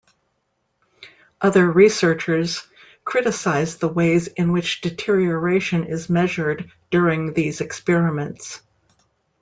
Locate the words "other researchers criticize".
1.41-3.77